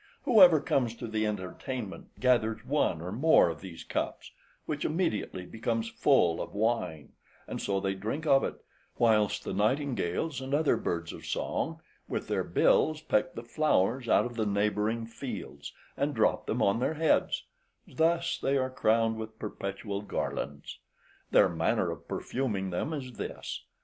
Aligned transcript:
Whoever 0.23 0.59
comes 0.59 0.95
to 0.95 1.05
the 1.05 1.27
entertainment 1.27 2.19
gathers 2.19 2.65
one 2.65 3.01
or 3.01 3.11
more 3.11 3.49
of 3.49 3.61
these 3.61 3.83
cups, 3.83 4.31
which 4.65 4.83
immediately, 4.83 5.45
becomes 5.45 5.89
full 5.89 6.41
of 6.41 6.55
wine, 6.55 7.13
and 7.47 7.61
so 7.61 7.79
they 7.79 7.93
drink 7.93 8.25
of 8.25 8.43
it, 8.43 8.55
whilst 8.97 9.43
the 9.43 9.53
nightingales 9.53 10.41
and 10.41 10.55
other 10.55 10.75
birds 10.75 11.13
of 11.13 11.23
song, 11.23 11.81
with 12.07 12.27
their 12.29 12.43
bills 12.43 13.01
peck 13.03 13.35
the 13.35 13.43
flowers 13.43 14.09
out 14.09 14.25
of 14.25 14.33
the 14.37 14.45
neighbouring 14.47 15.05
fields, 15.05 15.71
and 15.95 16.15
drop 16.15 16.47
them 16.47 16.63
on 16.63 16.79
their 16.79 16.95
heads; 16.95 17.43
thus 17.87 18.43
are 18.43 18.53
they 18.69 18.73
crowned 18.75 19.17
with 19.17 19.37
perpetual 19.37 20.01
garlands. 20.01 20.79
Their 21.29 21.47
manner 21.47 21.91
of 21.91 22.07
perfuming 22.07 22.71
them 22.71 22.91
is 22.91 23.17
this. 23.17 23.65